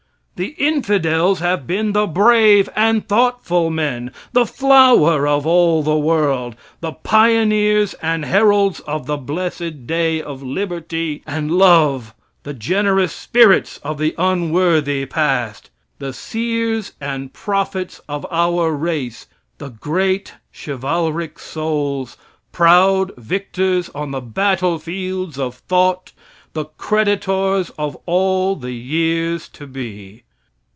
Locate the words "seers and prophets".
16.11-18.01